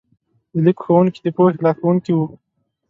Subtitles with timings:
[0.53, 2.25] د لیک ښوونکي د پوهې لارښوونکي وو.